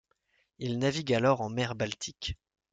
Il 0.57 0.79
navigue 0.79 1.13
alors 1.13 1.41
en 1.41 1.51
mer 1.51 1.75
Baltique. 1.75 2.35